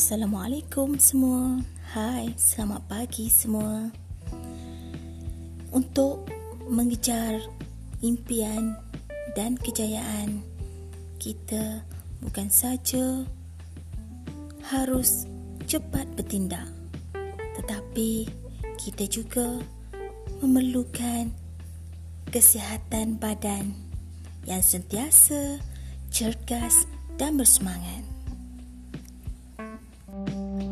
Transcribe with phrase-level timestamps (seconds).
[0.00, 1.60] Assalamualaikum semua.
[1.92, 3.92] Hai, selamat pagi semua.
[5.76, 6.24] Untuk
[6.72, 7.36] mengejar
[8.00, 8.80] impian
[9.36, 10.40] dan kejayaan,
[11.20, 11.84] kita
[12.24, 13.28] bukan saja
[14.72, 15.28] harus
[15.68, 16.64] cepat bertindak,
[17.60, 18.24] tetapi
[18.80, 19.60] kita juga
[20.40, 21.28] memerlukan
[22.32, 23.76] kesihatan badan
[24.48, 25.60] yang sentiasa
[26.08, 26.88] cergas
[27.20, 28.19] dan bersemangat.
[29.60, 30.69] Música